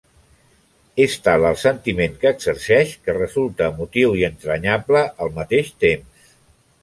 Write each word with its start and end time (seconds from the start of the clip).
És 1.03 1.17
tal 1.25 1.43
el 1.49 1.57
sentiment 1.63 2.15
que 2.23 2.31
exerceix 2.37 2.95
que 3.09 3.15
resulta 3.19 3.67
emotiu 3.73 4.15
i 4.21 4.25
entranyable 4.29 5.03
al 5.27 5.33
mateix 5.39 5.71
temps. 5.85 6.35